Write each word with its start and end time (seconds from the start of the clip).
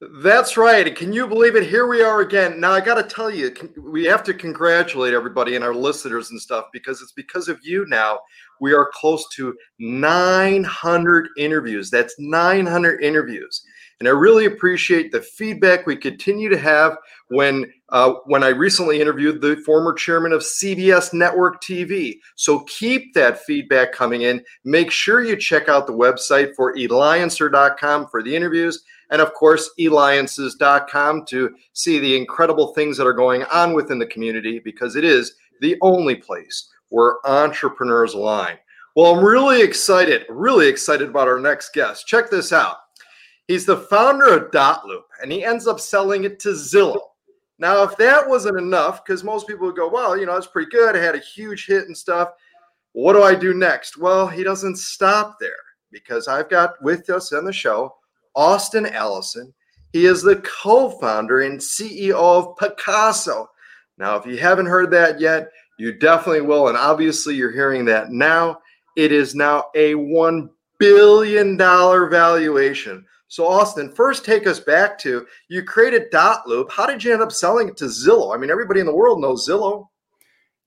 That's 0.00 0.56
right. 0.56 0.96
Can 0.96 1.12
you 1.12 1.26
believe 1.26 1.56
it? 1.56 1.66
Here 1.66 1.86
we 1.86 2.02
are 2.02 2.22
again. 2.22 2.58
Now, 2.58 2.72
I 2.72 2.80
got 2.80 2.94
to 2.94 3.02
tell 3.02 3.30
you, 3.30 3.54
we 3.76 4.04
have 4.06 4.22
to 4.24 4.32
congratulate 4.32 5.12
everybody 5.12 5.56
and 5.56 5.64
our 5.64 5.74
listeners 5.74 6.30
and 6.30 6.40
stuff 6.40 6.66
because 6.72 7.02
it's 7.02 7.12
because 7.12 7.48
of 7.48 7.58
you 7.62 7.84
now. 7.86 8.20
We 8.62 8.72
are 8.72 8.90
close 8.94 9.28
to 9.34 9.54
900 9.78 11.28
interviews. 11.36 11.90
That's 11.90 12.14
900 12.18 13.02
interviews. 13.02 13.62
And 13.98 14.08
I 14.08 14.12
really 14.12 14.46
appreciate 14.46 15.12
the 15.12 15.20
feedback 15.20 15.86
we 15.86 15.96
continue 15.96 16.48
to 16.48 16.58
have 16.58 16.96
when 17.28 17.70
uh, 17.90 18.14
when 18.24 18.42
I 18.42 18.48
recently 18.48 19.02
interviewed 19.02 19.42
the 19.42 19.56
former 19.66 19.92
chairman 19.92 20.32
of 20.32 20.40
CBS 20.40 21.12
Network 21.12 21.62
TV. 21.62 22.14
So 22.36 22.60
keep 22.60 23.12
that 23.12 23.40
feedback 23.40 23.92
coming 23.92 24.22
in. 24.22 24.42
Make 24.64 24.90
sure 24.90 25.22
you 25.22 25.36
check 25.36 25.68
out 25.68 25.86
the 25.86 25.92
website 25.92 26.54
for 26.56 26.74
eliancer.com 26.74 28.06
for 28.06 28.22
the 28.22 28.34
interviews 28.34 28.82
and 29.10 29.20
of 29.20 29.34
course, 29.34 29.70
eliances.com 29.78 31.26
to 31.26 31.54
see 31.72 31.98
the 31.98 32.16
incredible 32.16 32.72
things 32.74 32.96
that 32.96 33.06
are 33.06 33.12
going 33.12 33.42
on 33.44 33.74
within 33.74 33.98
the 33.98 34.06
community 34.06 34.58
because 34.58 34.96
it 34.96 35.04
is 35.04 35.34
the 35.60 35.76
only 35.82 36.14
place 36.14 36.68
where 36.88 37.16
entrepreneurs 37.24 38.14
align. 38.14 38.56
Well, 38.96 39.14
I'm 39.14 39.24
really 39.24 39.62
excited, 39.62 40.26
really 40.28 40.68
excited 40.68 41.08
about 41.08 41.28
our 41.28 41.38
next 41.38 41.72
guest. 41.72 42.06
Check 42.06 42.30
this 42.30 42.52
out. 42.52 42.76
He's 43.46 43.66
the 43.66 43.76
founder 43.76 44.32
of 44.32 44.50
Dotloop, 44.50 45.02
and 45.22 45.30
he 45.30 45.44
ends 45.44 45.66
up 45.66 45.80
selling 45.80 46.24
it 46.24 46.38
to 46.40 46.50
Zillow. 46.50 47.00
Now, 47.58 47.82
if 47.82 47.96
that 47.98 48.28
wasn't 48.28 48.58
enough, 48.58 49.04
because 49.04 49.22
most 49.22 49.46
people 49.46 49.66
would 49.66 49.76
go, 49.76 49.88
well, 49.88 50.16
you 50.16 50.24
know, 50.24 50.34
that's 50.34 50.46
pretty 50.46 50.70
good. 50.70 50.96
I 50.96 51.00
had 51.00 51.14
a 51.14 51.18
huge 51.18 51.66
hit 51.66 51.86
and 51.86 51.96
stuff. 51.96 52.30
What 52.92 53.12
do 53.12 53.22
I 53.22 53.34
do 53.34 53.52
next? 53.52 53.98
Well, 53.98 54.26
he 54.26 54.42
doesn't 54.42 54.76
stop 54.76 55.36
there 55.40 55.52
because 55.92 56.26
I've 56.26 56.48
got 56.48 56.82
with 56.82 57.10
us 57.10 57.32
on 57.32 57.44
the 57.44 57.52
show 57.52 57.94
Austin 58.34 58.86
Allison. 58.86 59.52
He 59.92 60.06
is 60.06 60.22
the 60.22 60.36
co 60.36 60.90
founder 60.90 61.40
and 61.40 61.58
CEO 61.58 62.14
of 62.14 62.56
Pacaso. 62.56 63.46
Now, 63.98 64.16
if 64.16 64.26
you 64.26 64.38
haven't 64.38 64.66
heard 64.66 64.90
that 64.92 65.20
yet, 65.20 65.50
you 65.78 65.92
definitely 65.92 66.42
will. 66.42 66.68
And 66.68 66.76
obviously, 66.76 67.34
you're 67.34 67.50
hearing 67.50 67.84
that 67.86 68.10
now. 68.10 68.58
It 68.96 69.12
is 69.12 69.34
now 69.34 69.66
a 69.74 69.94
$1 69.94 70.48
billion 70.78 71.56
valuation. 71.56 73.04
So, 73.28 73.46
Austin, 73.46 73.92
first 73.92 74.24
take 74.24 74.46
us 74.46 74.58
back 74.58 74.98
to 75.00 75.26
you 75.48 75.62
created 75.62 76.10
Dotloop. 76.10 76.70
How 76.70 76.86
did 76.86 77.04
you 77.04 77.12
end 77.12 77.22
up 77.22 77.30
selling 77.30 77.68
it 77.68 77.76
to 77.76 77.84
Zillow? 77.84 78.34
I 78.34 78.38
mean, 78.38 78.50
everybody 78.50 78.80
in 78.80 78.86
the 78.86 78.94
world 78.94 79.20
knows 79.20 79.48
Zillow. 79.48 79.86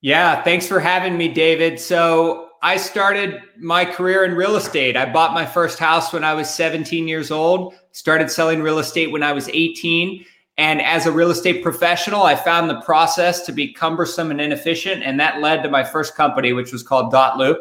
Yeah, 0.01 0.41
thanks 0.43 0.67
for 0.67 0.79
having 0.79 1.17
me, 1.17 1.27
David. 1.27 1.79
So, 1.79 2.42
I 2.63 2.77
started 2.77 3.41
my 3.57 3.83
career 3.83 4.23
in 4.23 4.35
real 4.35 4.55
estate. 4.55 4.95
I 4.95 5.11
bought 5.11 5.33
my 5.33 5.45
first 5.45 5.79
house 5.79 6.13
when 6.13 6.23
I 6.23 6.33
was 6.33 6.49
17 6.49 7.09
years 7.09 7.29
old, 7.29 7.73
started 7.91 8.31
selling 8.31 8.61
real 8.61 8.79
estate 8.79 9.11
when 9.11 9.21
I 9.21 9.33
was 9.33 9.49
18. 9.49 10.25
And 10.57 10.81
as 10.81 11.05
a 11.05 11.11
real 11.11 11.29
estate 11.29 11.61
professional, 11.61 12.23
I 12.23 12.35
found 12.35 12.69
the 12.69 12.79
process 12.79 13.45
to 13.47 13.51
be 13.51 13.73
cumbersome 13.73 14.31
and 14.31 14.39
inefficient. 14.39 15.03
And 15.03 15.19
that 15.19 15.41
led 15.41 15.61
to 15.63 15.69
my 15.69 15.83
first 15.83 16.15
company, 16.15 16.53
which 16.53 16.71
was 16.71 16.83
called 16.83 17.11
Dotloop. 17.11 17.57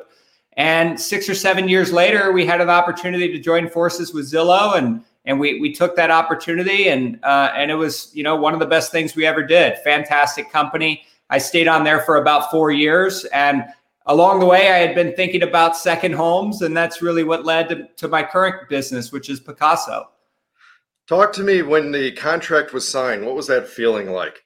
And 0.57 1.01
six 1.01 1.29
or 1.29 1.35
seven 1.35 1.69
years 1.69 1.93
later, 1.93 2.31
we 2.31 2.47
had 2.47 2.61
an 2.61 2.71
opportunity 2.71 3.27
to 3.33 3.41
join 3.41 3.69
forces 3.69 4.15
with 4.15 4.31
Zillow, 4.31 4.77
and 4.77 5.03
and 5.25 5.41
we 5.41 5.59
we 5.59 5.73
took 5.73 5.97
that 5.97 6.11
opportunity, 6.11 6.89
and 6.89 7.19
uh, 7.25 7.51
and 7.57 7.71
it 7.71 7.75
was 7.77 8.11
you 8.13 8.23
know 8.23 8.37
one 8.37 8.53
of 8.53 8.61
the 8.61 8.67
best 8.67 8.93
things 8.93 9.17
we 9.17 9.25
ever 9.25 9.43
did. 9.43 9.79
Fantastic 9.79 10.53
company. 10.53 11.05
I 11.31 11.39
stayed 11.39 11.69
on 11.69 11.85
there 11.85 12.01
for 12.01 12.19
about 12.19 12.51
four 12.51 12.71
years, 12.71 13.25
and 13.33 13.65
along 14.07 14.41
the 14.41 14.47
way, 14.47 14.71
I 14.71 14.79
had 14.79 14.95
been 14.95 15.15
thinking 15.15 15.43
about 15.43 15.77
second 15.77 16.13
homes, 16.13 16.63
and 16.63 16.77
that's 16.77 17.03
really 17.03 17.25
what 17.25 17.45
led 17.45 17.69
to, 17.69 17.89
to 17.99 18.09
my 18.09 18.23
current 18.23 18.69
business, 18.69 19.13
which 19.13 19.29
is 19.29 19.41
Pacaso. 19.41 20.07
Talk 21.09 21.33
to 21.35 21.43
me 21.43 21.63
when 21.63 21.93
the 21.93 22.13
contract 22.13 22.73
was 22.73 22.87
signed. 22.87 23.25
What 23.25 23.35
was 23.35 23.47
that 23.49 23.69
feeling 23.69 24.11
like? 24.11 24.45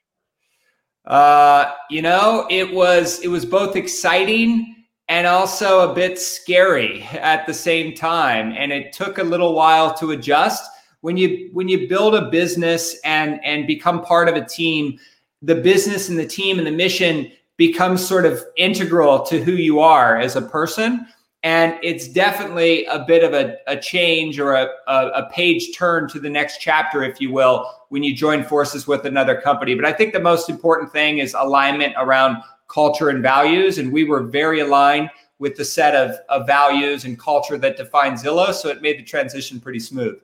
Uh, 1.05 1.73
you 1.91 2.03
know, 2.03 2.47
it 2.51 2.73
was 2.73 3.21
it 3.21 3.29
was 3.29 3.45
both 3.45 3.77
exciting 3.77 4.75
and 5.09 5.27
also 5.27 5.89
a 5.89 5.95
bit 5.95 6.19
scary 6.19 7.03
at 7.13 7.47
the 7.47 7.55
same 7.55 7.95
time, 7.95 8.53
and 8.57 8.73
it 8.73 8.93
took 8.93 9.19
a 9.19 9.23
little 9.23 9.55
while 9.55 9.95
to 9.95 10.11
adjust. 10.11 10.69
When 11.03 11.17
you 11.17 11.51
when 11.53 11.69
you 11.69 11.89
build 11.89 12.15
a 12.15 12.29
business 12.31 12.99
and 13.05 13.39
and 13.45 13.67
become 13.67 14.03
part 14.03 14.29
of 14.29 14.35
a 14.35 14.45
team, 14.45 14.99
the 15.43 15.55
business 15.55 16.09
and 16.09 16.19
the 16.19 16.27
team 16.27 16.59
and 16.59 16.67
the 16.67 16.73
mission 16.73 17.31
becomes 17.57 18.07
sort 18.07 18.27
of 18.27 18.45
integral 18.57 19.23
to 19.27 19.43
who 19.43 19.53
you 19.53 19.81
are 19.81 20.19
as 20.19 20.37
a 20.37 20.43
person. 20.43 21.07
And 21.43 21.79
it's 21.83 22.09
definitely 22.09 22.85
a 22.87 23.05
bit 23.05 23.23
of 23.23 23.33
a, 23.33 23.57
a 23.67 23.77
change 23.77 24.39
or 24.41 24.55
a, 24.55 24.69
a, 24.89 25.07
a 25.09 25.31
page 25.31 25.77
turn 25.77 26.09
to 26.09 26.19
the 26.19 26.29
next 26.29 26.59
chapter, 26.61 27.05
if 27.05 27.21
you 27.21 27.31
will, 27.31 27.71
when 27.91 28.03
you 28.03 28.15
join 28.15 28.43
forces 28.43 28.87
with 28.87 29.05
another 29.07 29.41
company. 29.41 29.75
But 29.75 29.85
I 29.85 29.93
think 29.93 30.13
the 30.13 30.21
most 30.21 30.51
important 30.51 30.93
thing 30.93 31.19
is 31.19 31.35
alignment 31.39 31.95
around 31.99 32.43
culture 32.69 33.11
and 33.11 33.23
values. 33.23 33.79
And 33.79 33.93
we 33.93 34.05
were 34.05 34.25
very 34.25 34.61
aligned 34.61 35.09
with 35.39 35.57
the 35.57 35.65
set 35.65 35.95
of, 35.95 36.17
of 36.29 36.47
values 36.47 37.05
and 37.05 37.19
culture 37.19 37.59
that 37.59 37.77
defines 37.77 38.25
Zillow. 38.25 38.53
So 38.53 38.69
it 38.69 38.83
made 38.83 38.99
the 38.99 39.05
transition 39.05 39.61
pretty 39.61 39.81
smooth. 39.81 40.19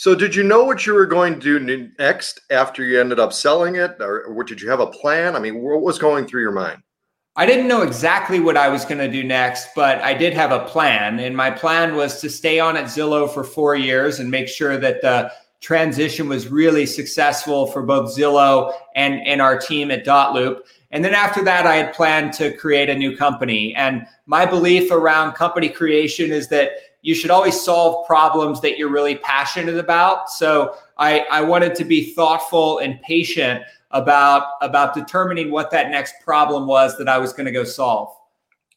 So, 0.00 0.14
did 0.14 0.34
you 0.34 0.42
know 0.42 0.64
what 0.64 0.86
you 0.86 0.94
were 0.94 1.04
going 1.04 1.38
to 1.38 1.58
do 1.58 1.90
next 1.98 2.40
after 2.48 2.82
you 2.82 2.98
ended 2.98 3.20
up 3.20 3.34
selling 3.34 3.76
it, 3.76 3.96
or, 4.00 4.22
or 4.22 4.44
did 4.44 4.58
you 4.58 4.70
have 4.70 4.80
a 4.80 4.86
plan? 4.86 5.36
I 5.36 5.40
mean, 5.40 5.60
what 5.60 5.82
was 5.82 5.98
going 5.98 6.26
through 6.26 6.40
your 6.40 6.52
mind? 6.52 6.82
I 7.36 7.44
didn't 7.44 7.68
know 7.68 7.82
exactly 7.82 8.40
what 8.40 8.56
I 8.56 8.70
was 8.70 8.86
going 8.86 8.96
to 8.96 9.10
do 9.10 9.22
next, 9.22 9.68
but 9.76 9.98
I 9.98 10.14
did 10.14 10.32
have 10.32 10.52
a 10.52 10.64
plan. 10.64 11.20
And 11.20 11.36
my 11.36 11.50
plan 11.50 11.96
was 11.96 12.18
to 12.22 12.30
stay 12.30 12.58
on 12.58 12.78
at 12.78 12.86
Zillow 12.86 13.30
for 13.30 13.44
four 13.44 13.74
years 13.74 14.20
and 14.20 14.30
make 14.30 14.48
sure 14.48 14.78
that 14.78 15.02
the 15.02 15.30
transition 15.60 16.30
was 16.30 16.48
really 16.48 16.86
successful 16.86 17.66
for 17.66 17.82
both 17.82 18.16
Zillow 18.16 18.72
and, 18.96 19.20
and 19.26 19.42
our 19.42 19.58
team 19.58 19.90
at 19.90 20.06
Dotloop. 20.06 20.60
And 20.92 21.04
then 21.04 21.12
after 21.12 21.44
that, 21.44 21.66
I 21.66 21.76
had 21.76 21.92
planned 21.92 22.32
to 22.34 22.56
create 22.56 22.88
a 22.88 22.94
new 22.94 23.18
company. 23.18 23.74
And 23.74 24.06
my 24.24 24.46
belief 24.46 24.90
around 24.90 25.34
company 25.34 25.68
creation 25.68 26.32
is 26.32 26.48
that 26.48 26.70
you 27.02 27.14
should 27.14 27.30
always 27.30 27.60
solve 27.60 28.06
problems 28.06 28.60
that 28.60 28.78
you're 28.78 28.90
really 28.90 29.16
passionate 29.16 29.76
about. 29.76 30.30
So 30.30 30.76
I, 30.98 31.20
I 31.30 31.42
wanted 31.42 31.74
to 31.76 31.84
be 31.84 32.12
thoughtful 32.12 32.78
and 32.78 33.00
patient 33.02 33.62
about 33.92 34.44
about 34.60 34.94
determining 34.94 35.50
what 35.50 35.70
that 35.70 35.90
next 35.90 36.14
problem 36.24 36.66
was 36.66 36.96
that 36.98 37.08
I 37.08 37.18
was 37.18 37.32
going 37.32 37.46
to 37.46 37.52
go 37.52 37.64
solve. 37.64 38.14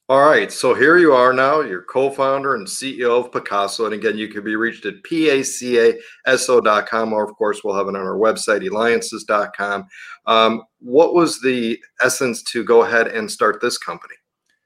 All 0.10 0.20
right, 0.20 0.52
so 0.52 0.74
here 0.74 0.98
you 0.98 1.14
are 1.14 1.32
now. 1.32 1.62
You're 1.62 1.84
co-founder 1.84 2.56
and 2.56 2.68
CEO 2.68 3.24
of 3.24 3.32
Pacaso, 3.32 3.86
and 3.86 3.94
again, 3.94 4.18
you 4.18 4.28
can 4.28 4.44
be 4.44 4.58
reached 4.58 4.86
at 4.86 5.02
pacaso.com, 5.04 7.14
or 7.14 7.24
of 7.24 7.34
course, 7.38 7.64
we'll 7.64 7.76
have 7.76 7.88
it 7.88 7.96
on 7.96 8.02
our 8.02 8.18
website, 8.18 8.66
eliances.com. 8.66 9.88
Um, 10.26 10.64
what 10.80 11.14
was 11.14 11.40
the 11.40 11.80
essence 12.02 12.44
to 12.44 12.66
go 12.66 12.84
ahead 12.84 13.08
and 13.08 13.32
start 13.32 13.62
this 13.62 13.78
company? 13.78 14.16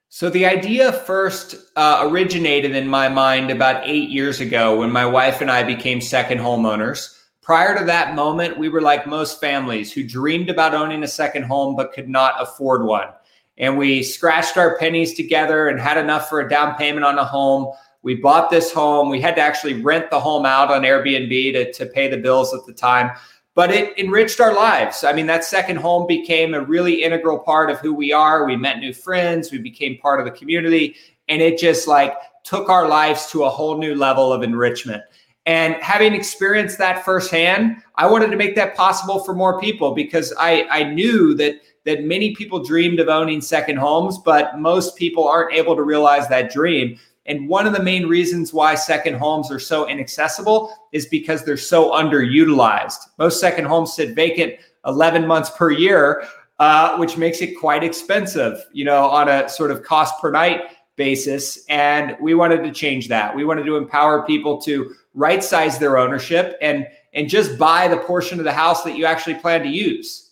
So 0.09 0.29
the 0.29 0.45
idea 0.45 0.94
first 0.94 1.56
uh, 1.75 2.00
originated 2.03 2.75
in 2.75 2.88
my 2.88 3.09
mind 3.09 3.51
about 3.51 3.85
eight 3.85 4.09
years 4.09 4.40
ago 4.40 4.79
when 4.79 4.90
my 4.90 5.06
wife 5.06 5.41
and 5.41 5.51
I 5.51 5.63
became 5.63 6.00
second 6.00 6.40
homeowners. 6.40 7.13
Prior 7.41 7.78
to 7.78 7.84
that 7.85 8.16
moment, 8.16 8.57
we 8.57 8.69
were 8.69 8.81
like 8.81 9.06
most 9.06 9.41
families 9.41 9.91
who 9.91 10.07
dreamed 10.07 10.50
about 10.50 10.73
owning 10.73 11.03
a 11.03 11.08
second 11.08 11.43
home 11.43 11.76
but 11.76 11.91
could 11.91 12.08
not 12.08 12.41
afford 12.41 12.85
one. 12.85 13.09
And 13.58 13.78
we 13.78 14.02
scratched 14.02 14.55
our 14.55 14.78
pennies 14.78 15.14
together 15.14 15.67
and 15.67 15.79
had 15.79 15.97
enough 15.97 16.29
for 16.29 16.40
a 16.40 16.49
down 16.49 16.76
payment 16.76 17.05
on 17.05 17.20
a 17.20 17.26
home. 17.26 17.73
We 18.02 18.16
bought 18.16 18.49
this 18.49 18.72
home. 18.72 19.09
We 19.09 19.20
had 19.20 19.35
to 19.35 19.41
actually 19.41 19.81
rent 19.81 20.09
the 20.09 20.22
home 20.22 20.46
out 20.46 20.72
on 20.72 20.84
Airbnb 20.84 21.53
to, 21.53 21.73
to 21.73 21.85
pay 21.85 22.08
the 22.08 22.17
bills 22.17 22.53
at 22.53 22.66
the 22.66 22.73
time 22.73 23.11
but 23.57 23.71
it 23.71 23.97
enriched 23.97 24.39
our 24.39 24.53
lives. 24.53 25.03
I 25.03 25.13
mean, 25.13 25.25
that 25.25 25.43
second 25.43 25.77
home 25.77 26.05
became 26.05 26.53
a 26.53 26.61
really 26.61 27.03
integral 27.03 27.39
part 27.39 27.71
of 27.71 27.79
who 27.79 27.91
we 27.91 28.13
are. 28.13 28.45
We 28.45 28.55
met 28.55 28.77
new 28.77 28.93
friends, 28.93 29.51
we 29.51 29.57
became 29.57 29.97
part 29.97 30.19
of 30.19 30.27
the 30.27 30.31
community, 30.31 30.95
and 31.27 31.41
it 31.41 31.57
just 31.57 31.87
like 31.87 32.13
took 32.43 32.69
our 32.69 32.87
lives 32.87 33.25
to 33.31 33.45
a 33.45 33.49
whole 33.49 33.79
new 33.79 33.95
level 33.95 34.31
of 34.31 34.43
enrichment. 34.43 35.01
And 35.47 35.73
having 35.81 36.13
experienced 36.13 36.77
that 36.77 37.03
firsthand, 37.03 37.77
I 37.95 38.05
wanted 38.05 38.29
to 38.29 38.37
make 38.37 38.53
that 38.57 38.75
possible 38.75 39.23
for 39.23 39.33
more 39.33 39.59
people 39.59 39.95
because 39.95 40.31
I, 40.37 40.67
I 40.69 40.83
knew 40.83 41.33
that 41.33 41.55
that 41.85 42.03
many 42.03 42.35
people 42.35 42.63
dreamed 42.63 42.99
of 42.99 43.07
owning 43.07 43.41
second 43.41 43.77
homes, 43.77 44.19
but 44.19 44.59
most 44.59 44.95
people 44.97 45.27
aren't 45.27 45.55
able 45.55 45.75
to 45.75 45.81
realize 45.81 46.27
that 46.27 46.51
dream. 46.51 46.99
And 47.28 47.47
one 47.50 47.68
of 47.68 47.74
the 47.74 47.84
main 47.84 48.08
reasons 48.08 48.53
why 48.53 48.76
second 48.76 49.16
homes 49.16 49.52
are 49.52 49.59
so 49.59 49.88
inaccessible 49.88 50.74
is 50.91 51.06
because 51.06 51.44
they're 51.44 51.58
so 51.58 51.91
underutilized. 51.91 53.00
Most 53.18 53.40
second 53.40 53.66
homes 53.66 53.94
sit 53.94 54.16
vacant 54.16 54.56
11 54.85 55.28
months 55.28 55.50
per 55.50 55.72
year. 55.72 56.24
uh, 56.59 56.97
which 56.97 57.18
makes 57.18 57.41
it 57.41 57.53
quite 57.59 57.84
expensive, 57.84 58.66
you 58.74 58.84
know, 58.84 59.06
on 59.06 59.29
a 59.29 59.47
sort 59.47 59.72
of 59.72 59.84
cost 59.84 60.20
per 60.20 60.32
night 60.32 60.62
basis. 60.96 61.64
And 61.70 62.18
we 62.20 62.34
wanted 62.34 62.64
to 62.64 62.72
change 62.72 63.08
that. 63.09 63.35
We 63.35 63.46
wanted 63.46 63.66
to 63.66 63.78
empower 63.78 64.26
people 64.26 64.59
to 64.62 64.96
right 65.14 65.44
size 65.44 65.78
their 65.78 65.97
ownership 65.97 66.58
and 66.62 66.88
and 67.14 67.29
just 67.29 67.58
buy 67.58 67.88
the 67.88 67.97
portion 67.97 68.38
of 68.38 68.46
the 68.46 68.52
house 68.52 68.84
that 68.84 68.97
you 68.97 69.06
actually 69.06 69.35
plan 69.35 69.64
to 69.64 69.70
use. 69.70 70.27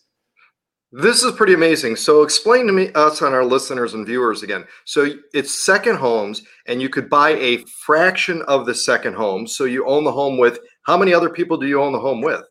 This 0.91 1.23
is 1.23 1.33
pretty 1.33 1.53
amazing. 1.53 1.95
So 1.97 2.21
explain 2.21 2.67
to 2.67 2.73
me 2.73 2.91
us 2.93 3.21
and 3.21 3.33
our 3.35 3.43
listeners 3.43 3.93
and 3.93 4.05
viewers 4.05 4.43
again. 4.43 4.65
So 4.85 5.09
it's 5.33 5.63
second 5.63 5.97
homes 5.97 6.43
and 6.67 6.81
you 6.81 6.89
could 6.89 7.09
buy 7.09 7.31
a 7.31 7.57
fraction 7.83 8.41
of 8.43 8.65
the 8.65 8.75
second 8.75 9.15
home. 9.15 9.47
So 9.47 9.65
you 9.65 9.85
own 9.85 10.03
the 10.03 10.11
home 10.11 10.37
with 10.37 10.59
how 10.83 10.97
many 10.97 11.13
other 11.13 11.29
people 11.29 11.57
do 11.57 11.67
you 11.67 11.81
own 11.81 11.91
the 11.91 11.99
home 11.99 12.21
with? 12.21 12.43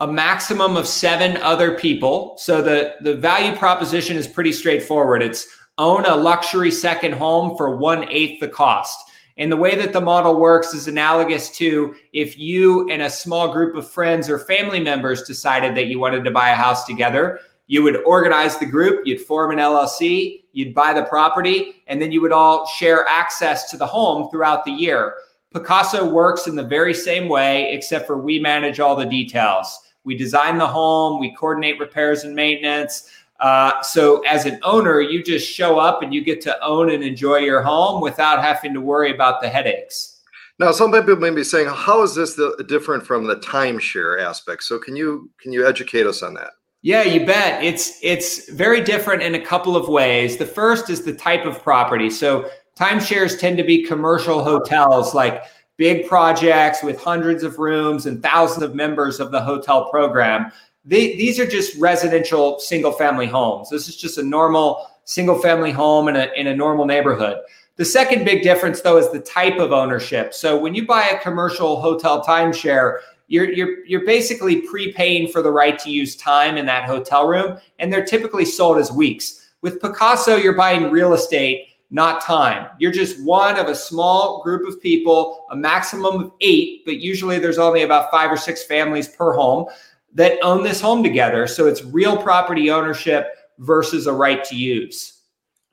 A 0.00 0.06
maximum 0.06 0.76
of 0.76 0.86
7 0.86 1.38
other 1.38 1.76
people. 1.76 2.36
So 2.38 2.62
the 2.62 2.94
the 3.00 3.16
value 3.16 3.56
proposition 3.56 4.16
is 4.16 4.28
pretty 4.28 4.52
straightforward. 4.52 5.22
It's 5.22 5.48
own 5.78 6.04
a 6.04 6.14
luxury 6.14 6.70
second 6.70 7.14
home 7.14 7.56
for 7.56 7.76
one 7.76 8.08
eighth 8.10 8.38
the 8.40 8.48
cost. 8.48 8.96
And 9.38 9.50
the 9.50 9.56
way 9.56 9.76
that 9.76 9.92
the 9.92 10.00
model 10.00 10.38
works 10.38 10.74
is 10.74 10.88
analogous 10.88 11.48
to 11.58 11.94
if 12.12 12.36
you 12.36 12.88
and 12.90 13.02
a 13.02 13.10
small 13.10 13.52
group 13.52 13.76
of 13.76 13.88
friends 13.88 14.28
or 14.28 14.38
family 14.40 14.80
members 14.80 15.22
decided 15.22 15.76
that 15.76 15.86
you 15.86 16.00
wanted 16.00 16.24
to 16.24 16.30
buy 16.32 16.50
a 16.50 16.56
house 16.56 16.84
together, 16.84 17.40
you 17.68 17.82
would 17.82 18.02
organize 18.04 18.56
the 18.56 18.66
group, 18.66 19.06
you'd 19.06 19.20
form 19.20 19.52
an 19.52 19.58
LLC, 19.58 20.42
you'd 20.52 20.74
buy 20.74 20.94
the 20.94 21.04
property, 21.04 21.82
and 21.86 22.02
then 22.02 22.10
you 22.10 22.20
would 22.22 22.32
all 22.32 22.66
share 22.66 23.06
access 23.06 23.70
to 23.70 23.76
the 23.76 23.86
home 23.86 24.28
throughout 24.30 24.64
the 24.64 24.72
year. 24.72 25.14
Pacaso 25.54 26.10
works 26.10 26.46
in 26.46 26.56
the 26.56 26.64
very 26.64 26.94
same 26.94 27.28
way, 27.28 27.72
except 27.72 28.06
for 28.06 28.18
we 28.18 28.38
manage 28.38 28.80
all 28.80 28.96
the 28.96 29.04
details. 29.04 29.78
We 30.04 30.16
design 30.16 30.56
the 30.56 30.66
home, 30.66 31.20
we 31.20 31.34
coordinate 31.34 31.78
repairs 31.78 32.24
and 32.24 32.34
maintenance. 32.34 33.10
Uh, 33.40 33.80
so, 33.82 34.20
as 34.26 34.46
an 34.46 34.58
owner, 34.62 35.00
you 35.00 35.22
just 35.22 35.48
show 35.48 35.78
up 35.78 36.02
and 36.02 36.12
you 36.12 36.24
get 36.24 36.40
to 36.40 36.64
own 36.64 36.90
and 36.90 37.04
enjoy 37.04 37.36
your 37.36 37.62
home 37.62 38.00
without 38.00 38.42
having 38.42 38.74
to 38.74 38.80
worry 38.80 39.14
about 39.14 39.40
the 39.40 39.48
headaches. 39.48 40.20
Now, 40.58 40.72
some 40.72 40.90
people 40.90 41.16
may 41.16 41.30
be 41.30 41.44
saying, 41.44 41.68
"How 41.68 42.02
is 42.02 42.16
this 42.16 42.34
the, 42.34 42.64
different 42.66 43.06
from 43.06 43.26
the 43.26 43.36
timeshare 43.36 44.20
aspect?" 44.20 44.64
So, 44.64 44.78
can 44.78 44.96
you 44.96 45.30
can 45.40 45.52
you 45.52 45.64
educate 45.66 46.06
us 46.06 46.22
on 46.22 46.34
that? 46.34 46.50
Yeah, 46.82 47.02
you 47.02 47.26
bet. 47.26 47.62
It's 47.62 47.98
it's 48.02 48.50
very 48.50 48.80
different 48.80 49.22
in 49.22 49.34
a 49.34 49.40
couple 49.40 49.76
of 49.76 49.88
ways. 49.88 50.36
The 50.36 50.46
first 50.46 50.90
is 50.90 51.02
the 51.02 51.12
type 51.12 51.44
of 51.44 51.60
property. 51.62 52.08
So 52.08 52.48
timeshares 52.78 53.38
tend 53.38 53.58
to 53.58 53.64
be 53.64 53.82
commercial 53.82 54.44
hotels, 54.44 55.12
like 55.12 55.42
big 55.76 56.06
projects 56.06 56.82
with 56.82 57.00
hundreds 57.00 57.42
of 57.42 57.58
rooms 57.58 58.06
and 58.06 58.22
thousands 58.22 58.62
of 58.62 58.74
members 58.74 59.18
of 59.18 59.32
the 59.32 59.40
hotel 59.40 59.90
program. 59.90 60.52
They, 60.84 61.16
these 61.16 61.38
are 61.40 61.46
just 61.46 61.76
residential 61.78 62.60
single 62.60 62.92
family 62.92 63.26
homes. 63.26 63.70
This 63.70 63.88
is 63.88 63.96
just 63.96 64.18
a 64.18 64.22
normal 64.22 64.86
single 65.04 65.38
family 65.38 65.72
home 65.72 66.08
in 66.08 66.16
a, 66.16 66.28
in 66.36 66.46
a 66.46 66.56
normal 66.56 66.84
neighborhood. 66.84 67.38
The 67.76 67.84
second 67.84 68.24
big 68.24 68.42
difference, 68.42 68.80
though, 68.80 68.98
is 68.98 69.10
the 69.10 69.20
type 69.20 69.58
of 69.58 69.72
ownership. 69.72 70.34
So 70.34 70.58
when 70.58 70.74
you 70.74 70.86
buy 70.86 71.08
a 71.08 71.20
commercial 71.20 71.80
hotel 71.80 72.24
timeshare, 72.24 72.98
you're 73.28 73.50
you're 73.52 73.84
you're 73.86 74.04
basically 74.04 74.62
prepaying 74.62 75.28
for 75.28 75.42
the 75.42 75.50
right 75.50 75.78
to 75.78 75.90
use 75.90 76.16
time 76.16 76.56
in 76.56 76.66
that 76.66 76.84
hotel 76.84 77.28
room, 77.28 77.58
and 77.78 77.92
they're 77.92 78.04
typically 78.04 78.44
sold 78.44 78.78
as 78.78 78.90
weeks. 78.90 79.50
With 79.62 79.80
pacaso 79.80 80.42
you're 80.42 80.56
buying 80.56 80.90
real 80.90 81.14
estate, 81.14 81.68
not 81.90 82.22
time. 82.22 82.68
You're 82.78 82.92
just 82.92 83.22
one 83.24 83.58
of 83.58 83.66
a 83.66 83.74
small 83.74 84.42
group 84.42 84.66
of 84.66 84.80
people, 84.80 85.46
a 85.50 85.56
maximum 85.56 86.20
of 86.20 86.32
eight, 86.40 86.84
but 86.84 86.98
usually 86.98 87.38
there's 87.38 87.58
only 87.58 87.82
about 87.82 88.10
five 88.10 88.30
or 88.30 88.36
six 88.36 88.64
families 88.64 89.08
per 89.08 89.32
home 89.32 89.66
that 90.14 90.38
own 90.42 90.62
this 90.62 90.80
home 90.80 91.02
together. 91.02 91.46
So 91.46 91.66
it's 91.66 91.84
real 91.84 92.16
property 92.16 92.70
ownership 92.70 93.28
versus 93.58 94.06
a 94.06 94.12
right 94.12 94.42
to 94.44 94.56
use. 94.56 95.20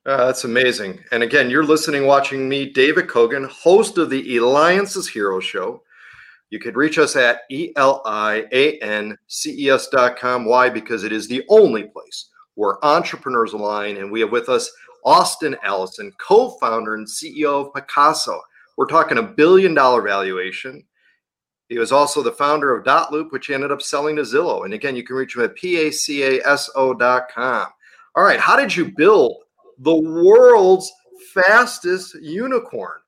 Uh, 0.06 0.26
that's 0.26 0.44
amazing. 0.44 1.04
And 1.12 1.24
again, 1.24 1.50
you're 1.50 1.66
listening, 1.66 2.06
watching 2.06 2.48
me, 2.48 2.70
David 2.70 3.08
Kogan, 3.08 3.50
host 3.50 3.98
of 3.98 4.10
the 4.10 4.36
Eliances 4.36 5.08
Hero 5.08 5.40
Show. 5.40 5.82
You 6.56 6.60
can 6.60 6.74
reach 6.74 6.98
us 6.98 7.16
at 7.18 7.42
E-L-I-A-N-C-E-S.com. 7.52 10.46
Why? 10.46 10.70
Because 10.70 11.04
it 11.04 11.12
is 11.12 11.28
the 11.28 11.44
only 11.50 11.84
place 11.84 12.30
where 12.54 12.78
entrepreneurs 12.82 13.52
align. 13.52 13.98
And 13.98 14.10
we 14.10 14.22
have 14.22 14.32
with 14.32 14.48
us 14.48 14.72
Austin 15.04 15.58
Allison, 15.64 16.14
co-founder 16.18 16.96
and 16.96 17.06
CEO 17.06 17.66
of 17.66 17.74
Pacaso. 17.74 18.40
We're 18.78 18.86
talking 18.86 19.18
a 19.18 19.22
billion 19.22 19.74
dollar 19.74 20.02
valuation. 20.02 20.86
He 21.68 21.78
was 21.78 21.92
also 21.92 22.24
the 22.24 22.32
founder 22.32 22.74
of 22.74 22.86
Dotloop, 22.86 23.34
which 23.34 23.48
he 23.48 23.54
ended 23.54 23.74
up 23.74 23.82
selling 23.82 24.16
to 24.16 24.22
Zillow. 24.22 24.64
And 24.64 24.74
again, 24.74 24.96
you 24.96 25.04
can 25.04 25.18
reach 25.18 25.36
him 25.36 25.44
at 25.44 25.58
pacaso.com. 25.58 27.68
All 28.16 28.24
right, 28.24 28.40
how 28.40 28.56
did 28.56 28.74
you 28.74 28.94
build 28.96 29.44
the 29.80 29.94
world's 29.94 30.90
fastest 31.34 32.16
unicorn? 32.22 33.02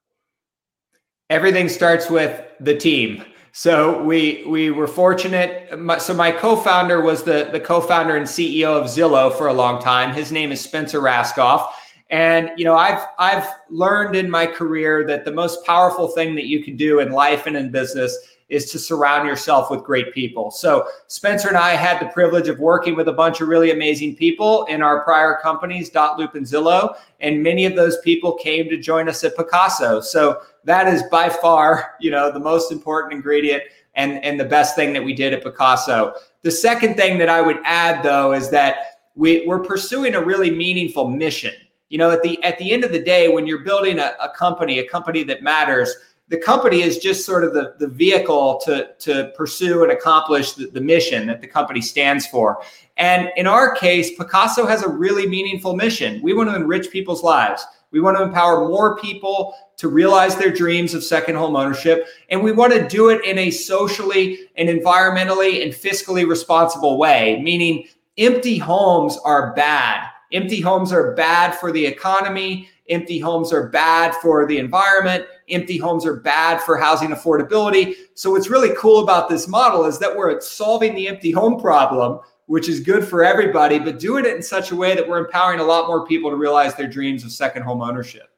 Everything 1.29 1.69
starts 1.69 2.09
with 2.09 2.41
the 2.59 2.75
team. 2.75 3.23
So 3.57 4.03
we 4.03 4.43
we 4.45 4.69
were 4.69 4.85
fortunate. 4.85 5.67
So 5.99 6.13
my 6.13 6.29
co-founder 6.29 7.01
was 7.01 7.23
the 7.23 7.49
the 7.51 7.59
co-founder 7.59 8.15
and 8.15 8.27
CEO 8.27 8.79
of 8.79 8.85
Zillow 8.85 9.35
for 9.35 9.47
a 9.47 9.53
long 9.53 9.81
time. 9.81 10.13
His 10.13 10.31
name 10.31 10.51
is 10.51 10.61
Spencer 10.61 11.01
Rascoff, 11.01 11.67
And 12.11 12.51
you 12.55 12.65
know, 12.65 12.75
I've 12.75 13.03
I've 13.17 13.47
learned 13.71 14.15
in 14.15 14.29
my 14.29 14.45
career 14.45 15.07
that 15.07 15.25
the 15.25 15.31
most 15.31 15.65
powerful 15.65 16.09
thing 16.09 16.35
that 16.35 16.45
you 16.45 16.63
can 16.63 16.77
do 16.77 16.99
in 16.99 17.11
life 17.11 17.47
and 17.47 17.57
in 17.57 17.71
business 17.71 18.15
is 18.49 18.71
to 18.71 18.79
surround 18.79 19.27
yourself 19.27 19.71
with 19.71 19.83
great 19.83 20.13
people. 20.13 20.51
So 20.51 20.87
Spencer 21.07 21.47
and 21.47 21.57
I 21.57 21.71
had 21.71 21.99
the 21.99 22.11
privilege 22.13 22.47
of 22.47 22.59
working 22.59 22.95
with 22.95 23.07
a 23.07 23.13
bunch 23.13 23.41
of 23.41 23.47
really 23.47 23.71
amazing 23.71 24.15
people 24.15 24.65
in 24.65 24.83
our 24.83 25.03
prior 25.03 25.37
companies, 25.41 25.89
Dotloop 25.89 26.35
and 26.35 26.45
Zillow, 26.45 26.95
and 27.19 27.43
many 27.43 27.65
of 27.65 27.75
those 27.75 27.97
people 28.01 28.35
came 28.35 28.69
to 28.69 28.77
join 28.77 29.09
us 29.09 29.23
at 29.23 29.35
Pacaso. 29.35 30.01
So 30.01 30.41
that 30.67 30.87
is 30.93 31.01
by 31.09 31.29
far, 31.29 31.95
you 32.01 32.11
know, 32.11 32.29
the 32.29 32.39
most 32.39 32.71
important 32.71 33.13
ingredient 33.13 33.63
and 33.95 34.23
and 34.23 34.39
the 34.39 34.45
best 34.45 34.75
thing 34.75 34.93
that 34.93 35.03
we 35.03 35.13
did 35.13 35.33
at 35.33 35.43
Pacaso. 35.43 36.13
The 36.43 36.51
second 36.51 36.95
thing 36.95 37.17
that 37.17 37.29
I 37.29 37.41
would 37.41 37.59
add 37.63 38.03
though 38.03 38.33
is 38.33 38.49
that 38.51 38.99
we, 39.15 39.47
we're 39.47 39.63
pursuing 39.63 40.13
a 40.13 40.21
really 40.21 40.51
meaningful 40.51 41.09
mission. 41.09 41.53
You 41.89 41.97
know, 41.97 42.11
at 42.11 42.21
the 42.21 42.41
at 42.43 42.59
the 42.59 42.71
end 42.71 42.83
of 42.83 42.91
the 42.91 43.01
day, 43.01 43.29
when 43.29 43.47
you're 43.47 43.63
building 43.63 43.97
a, 43.97 44.13
a 44.21 44.29
company, 44.29 44.79
a 44.79 44.87
company 44.87 45.23
that 45.23 45.41
matters, 45.41 45.95
the 46.27 46.37
company 46.37 46.81
is 46.81 46.97
just 46.97 47.25
sort 47.25 47.45
of 47.45 47.53
the, 47.53 47.75
the 47.79 47.87
vehicle 47.87 48.59
to, 48.65 48.89
to 48.99 49.31
pursue 49.37 49.83
and 49.83 49.91
accomplish 49.93 50.53
the, 50.53 50.67
the 50.67 50.81
mission 50.81 51.27
that 51.27 51.39
the 51.39 51.47
company 51.47 51.79
stands 51.79 52.27
for. 52.27 52.61
And 52.97 53.31
in 53.37 53.47
our 53.47 53.73
case, 53.73 54.17
Pacaso 54.17 54.67
has 54.67 54.83
a 54.83 54.89
really 54.89 55.27
meaningful 55.27 55.75
mission. 55.75 56.21
We 56.21 56.33
want 56.33 56.49
to 56.49 56.55
enrich 56.55 56.91
people's 56.91 57.23
lives. 57.23 57.65
We 57.91 58.01
want 58.01 58.17
to 58.17 58.23
empower 58.23 58.67
more 58.67 58.97
people 58.97 59.55
to 59.77 59.87
realize 59.87 60.35
their 60.35 60.51
dreams 60.51 60.93
of 60.93 61.03
second 61.03 61.35
home 61.35 61.55
ownership. 61.55 62.07
And 62.29 62.43
we 62.43 62.51
want 62.51 62.73
to 62.73 62.87
do 62.87 63.09
it 63.09 63.23
in 63.23 63.37
a 63.37 63.51
socially 63.51 64.39
and 64.55 64.67
environmentally 64.67 65.63
and 65.63 65.71
fiscally 65.71 66.27
responsible 66.27 66.97
way, 66.97 67.41
meaning 67.41 67.87
empty 68.17 68.57
homes 68.57 69.17
are 69.23 69.53
bad. 69.53 70.09
Empty 70.33 70.59
homes 70.59 70.91
are 70.91 71.13
bad 71.13 71.55
for 71.55 71.71
the 71.71 71.85
economy. 71.85 72.69
Empty 72.89 73.19
homes 73.19 73.53
are 73.53 73.69
bad 73.69 74.15
for 74.15 74.45
the 74.45 74.57
environment. 74.57 75.25
Empty 75.49 75.77
homes 75.77 76.05
are 76.05 76.17
bad 76.17 76.61
for 76.61 76.77
housing 76.77 77.09
affordability. 77.09 77.93
So, 78.15 78.31
what's 78.31 78.49
really 78.49 78.73
cool 78.77 79.03
about 79.03 79.29
this 79.29 79.47
model 79.47 79.85
is 79.85 79.99
that 79.99 80.15
we're 80.15 80.39
solving 80.41 80.95
the 80.95 81.07
empty 81.07 81.31
home 81.31 81.59
problem, 81.59 82.19
which 82.47 82.67
is 82.67 82.79
good 82.79 83.07
for 83.07 83.23
everybody, 83.23 83.77
but 83.77 83.99
doing 83.99 84.25
it 84.25 84.35
in 84.35 84.41
such 84.41 84.71
a 84.71 84.75
way 84.75 84.95
that 84.95 85.07
we're 85.07 85.23
empowering 85.23 85.59
a 85.59 85.63
lot 85.63 85.87
more 85.87 86.05
people 86.05 86.29
to 86.29 86.35
realize 86.35 86.75
their 86.75 86.87
dreams 86.87 87.23
of 87.23 87.31
second 87.31 87.61
home 87.61 87.81
ownership. 87.81 88.29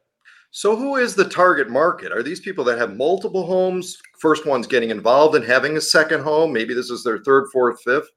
So, 0.51 0.75
who 0.75 0.95
is 0.95 1.13
the 1.13 1.29
target 1.29 1.69
market? 1.69 2.11
Are 2.11 2.23
these 2.23 2.39
people 2.39 2.63
that 2.65 2.79
have 2.79 2.97
multiple 2.97 3.45
homes? 3.45 4.01
First 4.17 4.47
one's 4.47 4.65
getting 4.65 4.89
involved 4.89 5.35
in 5.35 5.43
having 5.43 5.77
a 5.77 5.81
second 5.81 6.21
home. 6.21 6.51
Maybe 6.51 6.73
this 6.73 6.89
is 6.89 7.03
their 7.03 7.19
third, 7.19 7.49
fourth, 7.53 7.81
fifth. 7.83 8.09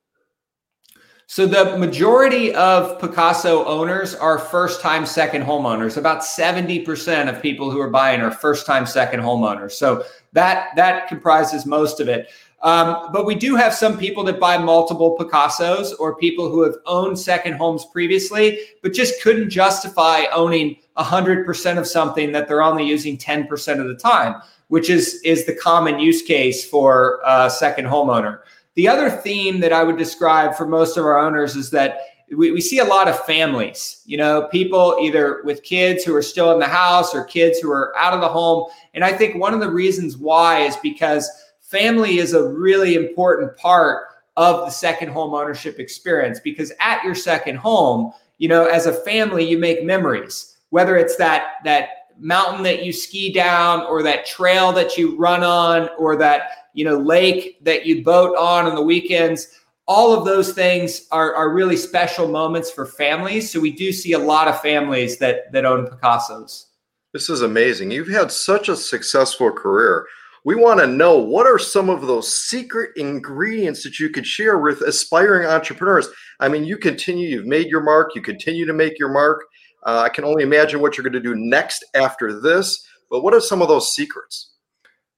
So 1.27 1.47
the 1.47 1.79
majority 1.79 2.55
of 2.55 2.99
Pacaso 3.01 3.65
owners 3.65 4.15
are 4.15 4.39
first-time 4.39 5.07
second 5.07 5.43
homeowners. 5.45 5.97
About 5.97 6.21
70% 6.21 7.29
of 7.29 7.41
people 7.41 7.71
who 7.71 7.81
are 7.81 7.89
buying 7.89 8.21
are 8.21 8.31
first-time 8.31 8.85
second 8.85 9.21
homeowners. 9.21 9.73
So 9.73 10.05
that 10.33 10.77
that 10.77 11.09
comprises 11.09 11.65
most 11.65 12.01
of 12.01 12.09
it. 12.09 12.29
Um, 12.63 13.11
but 13.13 13.27
we 13.27 13.35
do 13.35 13.57
have 13.57 13.75
some 13.75 13.99
people 13.99 14.23
that 14.25 14.39
buy 14.39 14.57
multiple 14.57 15.17
Pacasos 15.19 15.93
or 15.99 16.17
people 16.17 16.49
who 16.49 16.63
have 16.63 16.77
owned 16.87 17.19
second 17.19 17.55
homes 17.55 17.85
previously, 17.87 18.61
but 18.83 18.93
just 18.93 19.21
couldn't 19.21 19.51
justify 19.51 20.25
owning 20.33 20.77
100% 20.97 21.79
of 21.79 21.87
something 21.89 22.31
that 22.33 22.47
they're 22.47 22.63
only 22.63 22.87
using 22.87 23.19
10% 23.19 23.81
of 23.81 23.89
the 23.89 23.97
time, 23.97 24.41
which 24.69 24.91
is, 24.91 25.21
is 25.25 25.45
the 25.45 25.57
common 25.57 25.99
use 25.99 26.23
case 26.23 26.65
for 26.65 27.21
a 27.27 27.51
second 27.51 27.87
homeowner. 27.87 28.41
The 28.75 28.87
other 28.87 29.11
theme 29.11 29.61
that 29.61 29.73
I 29.73 29.83
would 29.83 29.99
describe 29.99 30.55
for 30.55 30.67
most 30.67 30.97
of 30.97 31.05
our 31.05 31.19
owners 31.19 31.57
is 31.57 31.71
that 31.71 31.99
we, 32.35 32.53
we 32.53 32.61
see 32.61 32.79
a 32.79 32.85
lot 32.85 33.09
of 33.09 33.19
families, 33.27 34.03
you 34.07 34.17
know, 34.17 34.49
people 34.51 34.97
either 35.03 35.43
with 35.45 35.63
kids 35.63 36.05
who 36.05 36.15
are 36.15 36.23
still 36.23 36.53
in 36.53 36.61
the 36.61 36.67
house 36.67 37.15
or 37.15 37.25
kids 37.25 37.59
who 37.59 37.71
are 37.71 37.93
out 37.99 38.15
of 38.15 38.21
the 38.21 38.29
home. 38.29 38.71
And 38.95 39.05
I 39.05 39.13
think 39.13 39.35
one 39.37 39.53
of 39.53 39.61
the 39.61 39.71
reasons 39.71 40.17
why 40.17 40.61
is 40.61 40.77
because 40.77 41.29
family 41.73 42.19
is 42.19 42.35
a 42.35 42.49
really 42.49 42.95
important 42.95 43.57
part 43.57 44.05
of 44.37 44.61
the 44.61 44.71
second 44.71 45.09
home 45.09 45.35
ownership 45.35 45.79
experience 45.79 46.39
because 46.39 46.71
at 46.81 47.03
your 47.03 47.15
second 47.15 47.57
home, 47.57 48.13
you 48.39 48.47
know, 48.47 48.67
as 48.67 48.87
a 48.87 48.93
family, 48.93 49.45
you 49.49 49.59
make 49.59 49.83
memories, 49.83 50.59
whether 50.71 50.97
it's 50.97 51.17
that, 51.17 51.55
that 51.65 51.89
mountain 52.19 52.63
that 52.63 52.85
you 52.85 52.93
ski 52.93 53.33
down 53.33 53.81
or 53.87 54.03
that 54.03 54.27
trail 54.27 54.71
that 54.73 54.99
you 54.99 55.17
run 55.17 55.43
on 55.43 55.89
or 55.99 56.15
that, 56.17 56.69
you 56.75 56.85
know, 56.85 56.99
lake 56.99 57.63
that 57.65 57.87
you 57.87 58.05
boat 58.05 58.37
on 58.37 58.67
on 58.67 58.75
the 58.75 58.83
weekends. 58.83 59.59
All 59.89 60.13
of 60.13 60.25
those 60.25 60.53
things 60.53 61.07
are, 61.11 61.35
are 61.35 61.53
really 61.53 61.77
special 61.77 62.29
moments 62.29 62.71
for 62.71 62.87
families. 62.87 63.51
So 63.51 63.61
we 63.61 63.73
do 63.73 63.93
see 63.93 64.13
a 64.13 64.19
lot 64.19 64.47
of 64.47 64.61
families 64.61 65.19
that, 65.19 65.51
that 65.53 65.65
own 65.65 65.87
Pacasos. 65.87 66.67
This 67.13 67.29
is 67.29 67.43
amazing. 67.43 67.91
You've 67.91 68.09
had 68.09 68.31
such 68.31 68.69
a 68.69 68.77
successful 68.77 69.51
career. 69.51 70.07
We 70.45 70.57
want 70.57 70.81
to 70.81 70.87
know 70.87 71.19
what 71.19 71.47
are 71.47 71.59
some 71.59 71.89
of 71.89 72.03
those 72.03 72.35
secret 72.35 72.91
ingredients 72.97 73.85
that 73.85 74.01
you 74.01 74.11
could 74.11 74.27
share 74.27 74.59
with 74.59 74.81
aspiring 74.81 75.47
entrepreneurs. 75.47 76.09
I 76.41 76.49
mean, 76.49 76.65
you 76.65 76.77
continue, 76.77 77.29
you've 77.29 77.47
made 77.47 77.69
your 77.69 77.83
mark, 77.83 78.11
you 78.17 78.23
continue 78.23 78.67
to 78.67 78.73
make 78.73 78.99
your 78.99 79.11
mark. 79.11 79.45
Uh, 79.85 80.01
I 80.05 80.09
can 80.09 80.25
only 80.25 80.43
imagine 80.43 80.81
what 80.81 80.97
you're 80.97 81.05
going 81.05 81.13
to 81.13 81.21
do 81.21 81.37
next 81.37 81.85
after 81.95 82.41
this. 82.41 82.85
But 83.09 83.23
what 83.23 83.35
are 83.35 83.41
some 83.41 83.63
of 83.63 83.69
those 83.69 83.95
secrets? 83.95 84.51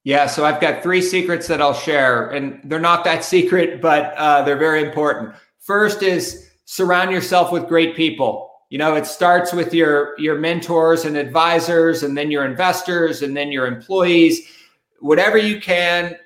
Yeah, 0.03 0.27
so 0.27 0.45
I've 0.45 0.61
got 0.61 0.83
three 0.83 1.01
secrets 1.01 1.47
that 1.47 1.63
I'll 1.63 1.73
share, 1.73 2.29
and 2.31 2.61
they're 2.65 2.79
not 2.79 3.05
that 3.05 3.25
secret, 3.25 3.81
but 3.81 4.13
uh, 4.17 4.43
they're 4.43 4.59
very 4.59 4.83
important. 4.83 5.35
First 5.61 6.03
is 6.03 6.51
surround 6.67 7.11
yourself 7.11 7.53
with 7.53 7.69
great 7.69 7.95
people 7.95 8.51
you 8.71 8.79
know 8.79 8.97
it 8.97 9.07
starts 9.07 9.53
with 9.53 9.73
your 9.73 10.19
your 10.19 10.37
mentors 10.37 11.05
and 11.05 11.17
advisors 11.17 12.03
and 12.03 12.17
then 12.17 12.31
your 12.31 12.45
investors 12.45 13.23
and 13.23 13.37
then 13.37 13.53
your 13.53 13.67
employees 13.67 14.49
whatever 15.01 15.39
you 15.39 15.61
can 15.61 16.17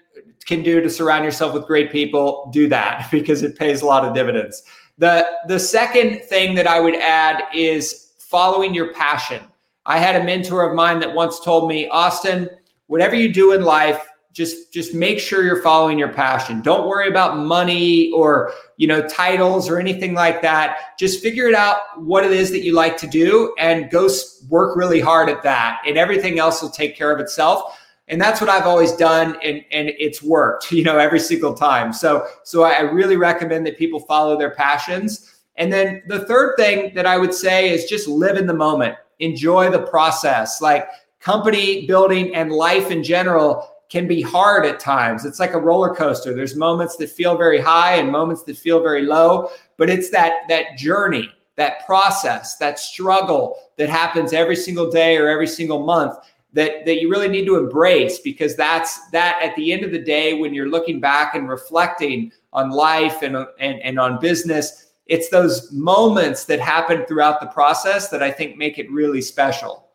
can 0.46 0.62
do 0.62 0.80
to 0.80 0.88
surround 0.88 1.24
yourself 1.24 1.52
with 1.52 1.66
great 1.66 1.92
people 1.92 2.48
do 2.52 2.68
that 2.68 3.08
because 3.12 3.42
it 3.42 3.58
pays 3.58 3.82
a 3.82 3.86
lot 3.86 4.04
of 4.04 4.14
dividends. 4.14 4.62
The 4.98 5.26
the 5.46 5.58
second 5.58 6.22
thing 6.24 6.54
that 6.56 6.66
i 6.66 6.80
would 6.80 6.96
add 6.96 7.44
is 7.54 8.12
following 8.18 8.74
your 8.74 8.92
passion. 8.92 9.42
I 9.86 9.98
had 9.98 10.16
a 10.16 10.24
mentor 10.24 10.68
of 10.68 10.74
mine 10.74 11.00
that 11.00 11.14
once 11.14 11.40
told 11.40 11.68
me 11.68 11.88
austin 11.88 12.48
whatever 12.86 13.14
you 13.14 13.32
do 13.32 13.52
in 13.52 13.62
life 13.62 14.06
just 14.38 14.72
just 14.72 14.94
make 14.94 15.18
sure 15.18 15.42
you're 15.42 15.62
following 15.62 15.98
your 15.98 16.12
passion. 16.12 16.62
Don't 16.62 16.86
worry 16.86 17.08
about 17.08 17.38
money 17.38 18.10
or 18.12 18.52
you 18.76 18.86
know 18.86 19.06
titles 19.08 19.68
or 19.68 19.80
anything 19.80 20.14
like 20.14 20.42
that. 20.42 20.96
Just 20.96 21.20
figure 21.20 21.48
it 21.48 21.54
out 21.54 21.78
what 21.96 22.24
it 22.24 22.30
is 22.30 22.50
that 22.52 22.62
you 22.62 22.72
like 22.72 22.96
to 22.98 23.08
do 23.08 23.52
and 23.58 23.90
go 23.90 24.08
work 24.48 24.76
really 24.76 25.00
hard 25.00 25.28
at 25.28 25.42
that 25.42 25.82
and 25.86 25.98
everything 25.98 26.38
else 26.38 26.62
will 26.62 26.70
take 26.70 26.96
care 26.96 27.10
of 27.10 27.18
itself 27.18 27.78
and 28.08 28.20
that's 28.20 28.40
what 28.40 28.50
i've 28.50 28.66
always 28.66 28.92
done 28.92 29.36
and 29.42 29.64
and 29.70 29.90
it's 29.98 30.22
worked 30.22 30.72
you 30.72 30.82
know 30.82 30.98
every 30.98 31.20
single 31.20 31.54
time 31.54 31.92
so 31.92 32.26
so 32.44 32.62
i 32.62 32.80
really 32.80 33.16
recommend 33.16 33.66
that 33.66 33.78
people 33.78 34.00
follow 34.00 34.38
their 34.38 34.50
passions 34.50 35.40
and 35.56 35.72
then 35.72 36.02
the 36.08 36.24
third 36.26 36.54
thing 36.56 36.92
that 36.94 37.06
i 37.06 37.16
would 37.16 37.34
say 37.34 37.70
is 37.70 37.84
just 37.84 38.08
live 38.08 38.36
in 38.36 38.46
the 38.46 38.54
moment 38.54 38.94
enjoy 39.20 39.70
the 39.70 39.82
process 39.86 40.60
like 40.60 40.88
company 41.20 41.86
building 41.86 42.34
and 42.34 42.52
life 42.52 42.90
in 42.90 43.02
general 43.02 43.74
can 43.88 44.06
be 44.06 44.20
hard 44.20 44.66
at 44.66 44.78
times. 44.78 45.24
It's 45.24 45.40
like 45.40 45.54
a 45.54 45.60
roller 45.60 45.94
coaster. 45.94 46.34
There's 46.34 46.54
moments 46.54 46.96
that 46.96 47.10
feel 47.10 47.36
very 47.36 47.60
high 47.60 47.94
and 47.94 48.12
moments 48.12 48.42
that 48.44 48.58
feel 48.58 48.82
very 48.82 49.02
low, 49.02 49.50
but 49.76 49.88
it's 49.88 50.10
that 50.10 50.46
that 50.48 50.76
journey, 50.76 51.30
that 51.56 51.86
process, 51.86 52.56
that 52.58 52.78
struggle 52.78 53.56
that 53.76 53.88
happens 53.88 54.32
every 54.32 54.56
single 54.56 54.90
day 54.90 55.16
or 55.16 55.28
every 55.28 55.46
single 55.46 55.84
month 55.84 56.16
that 56.52 56.86
that 56.86 57.00
you 57.00 57.10
really 57.10 57.28
need 57.28 57.44
to 57.46 57.56
embrace 57.56 58.18
because 58.18 58.56
that's 58.56 59.08
that 59.10 59.38
at 59.42 59.54
the 59.56 59.72
end 59.72 59.84
of 59.84 59.90
the 59.90 59.98
day 59.98 60.34
when 60.34 60.54
you're 60.54 60.68
looking 60.68 61.00
back 61.00 61.34
and 61.34 61.48
reflecting 61.48 62.32
on 62.52 62.70
life 62.70 63.22
and 63.22 63.36
and, 63.36 63.80
and 63.80 63.98
on 63.98 64.20
business, 64.20 64.92
it's 65.06 65.28
those 65.28 65.70
moments 65.72 66.44
that 66.44 66.60
happen 66.60 67.04
throughout 67.06 67.40
the 67.40 67.46
process 67.46 68.08
that 68.08 68.22
I 68.22 68.30
think 68.30 68.56
make 68.56 68.78
it 68.78 68.90
really 68.90 69.20
special. 69.20 69.87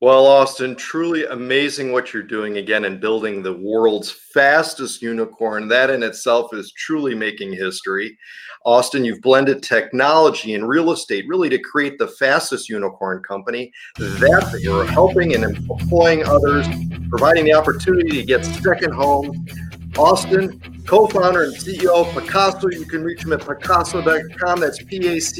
Well, 0.00 0.28
Austin, 0.28 0.76
truly 0.76 1.24
amazing 1.24 1.90
what 1.90 2.14
you're 2.14 2.22
doing 2.22 2.58
again 2.58 2.84
in 2.84 3.00
building 3.00 3.42
the 3.42 3.54
world's 3.54 4.12
fastest 4.12 5.02
unicorn. 5.02 5.66
That 5.66 5.90
in 5.90 6.04
itself 6.04 6.54
is 6.54 6.70
truly 6.70 7.16
making 7.16 7.54
history. 7.54 8.16
Austin, 8.64 9.04
you've 9.04 9.20
blended 9.22 9.60
technology 9.60 10.54
and 10.54 10.68
real 10.68 10.92
estate 10.92 11.24
really 11.26 11.48
to 11.48 11.58
create 11.58 11.98
the 11.98 12.06
fastest 12.06 12.68
unicorn 12.68 13.24
company. 13.24 13.72
That 13.96 14.60
you're 14.62 14.86
helping 14.86 15.34
and 15.34 15.42
employing 15.42 16.24
others, 16.24 16.68
providing 17.08 17.46
the 17.46 17.54
opportunity 17.54 18.10
to 18.10 18.22
get 18.22 18.44
second 18.44 18.92
home. 18.92 19.48
Austin, 19.96 20.60
co-founder 20.88 21.44
and 21.44 21.54
CEO 21.54 22.00
of 22.00 22.06
Pacaso. 22.14 22.72
You 22.72 22.86
can 22.86 23.04
reach 23.04 23.22
him 23.22 23.34
at 23.34 23.40
pacaso.com. 23.40 24.60
That's 24.60 24.82
P-A-C-A-S-O.com. 24.82 25.30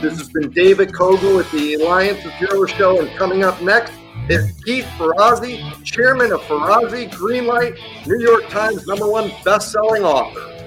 This 0.00 0.18
has 0.18 0.30
been 0.30 0.50
David 0.50 0.92
Kogan 0.92 1.36
with 1.36 1.52
the 1.52 1.74
Alliance 1.74 2.24
of 2.24 2.32
Heroes 2.32 2.70
Show, 2.70 2.98
and 2.98 3.10
coming 3.18 3.44
up 3.44 3.60
next 3.60 3.92
is 4.30 4.50
Keith 4.64 4.86
Ferrazzi, 4.96 5.60
chairman 5.84 6.32
of 6.32 6.40
Ferrazzi 6.42 7.10
Greenlight, 7.10 7.78
New 8.06 8.18
York 8.18 8.48
Times 8.48 8.86
number 8.86 9.06
one 9.06 9.30
best-selling 9.44 10.04
author. 10.04 10.57